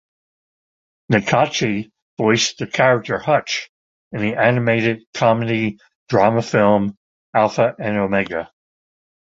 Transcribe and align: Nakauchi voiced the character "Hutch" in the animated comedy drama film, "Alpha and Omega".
Nakauchi 1.11 1.91
voiced 2.17 2.57
the 2.57 2.65
character 2.65 3.19
"Hutch" 3.19 3.69
in 4.11 4.19
the 4.21 4.33
animated 4.33 5.03
comedy 5.13 5.77
drama 6.09 6.41
film, 6.41 6.97
"Alpha 7.35 7.75
and 7.77 7.97
Omega". 7.99 8.51